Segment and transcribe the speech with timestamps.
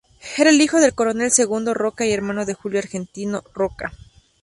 [0.35, 3.93] Era el hijo del Coronel Segundo Roca y hermano de Julio Argentino Roca.